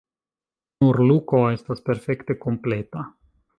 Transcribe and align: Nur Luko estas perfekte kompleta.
Nur 0.85 0.99
Luko 1.11 1.43
estas 1.57 1.85
perfekte 1.91 2.39
kompleta. 2.47 3.07